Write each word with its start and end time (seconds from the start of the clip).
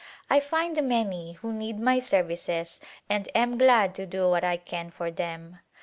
I 0.31 0.39
find 0.39 0.81
many 0.89 1.33
who 1.33 1.53
need 1.53 1.79
my 1.79 1.99
services 1.99 2.79
and 3.07 3.29
am 3.35 3.59
glad 3.59 3.93
to 3.93 4.07
do 4.07 4.27
what 4.27 4.43
I 4.43 4.57
can 4.57 4.89
for 4.89 5.11
them. 5.11 5.59